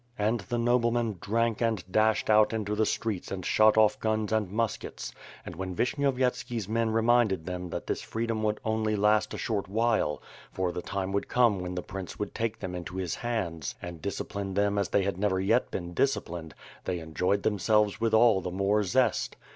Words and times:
"And 0.17 0.39
the 0.39 0.57
nobleman 0.57 1.19
drank 1.21 1.61
and 1.61 1.83
dashed 1.91 2.27
out 2.27 2.53
into 2.53 2.73
the 2.73 2.87
streets 2.87 3.31
and 3.31 3.45
shot 3.45 3.77
off 3.77 3.99
guns 3.99 4.31
and 4.31 4.49
muskets; 4.51 5.13
and 5.45 5.55
when 5.55 5.75
Vishnyovyetski's 5.75 6.67
men, 6.67 6.89
reminded 6.89 7.45
them 7.45 7.69
that 7.69 7.85
this 7.85 8.01
freedom 8.01 8.41
would 8.41 8.59
only 8.65 8.95
last 8.95 9.31
a 9.31 9.37
short 9.37 9.67
while; 9.67 10.19
for 10.51 10.71
the 10.71 10.81
time 10.81 11.11
would 11.11 11.27
come 11.27 11.59
when 11.59 11.75
the 11.75 11.83
prince 11.83 12.17
would 12.17 12.33
take 12.33 12.57
them 12.61 12.73
into 12.73 12.97
his 12.97 13.13
hands, 13.13 13.75
and 13.79 14.01
discipline 14.01 14.55
them 14.55 14.79
as 14.79 14.89
they 14.89 15.03
had 15.03 15.19
never 15.19 15.39
yet 15.39 15.69
been 15.69 15.93
disciplined, 15.93 16.55
they 16.85 16.97
enjoyed 16.97 17.43
themselves 17.43 18.01
with 18.01 18.15
all 18.15 18.41
the 18.41 18.49
more 18.49 18.81
zest. 18.81 19.35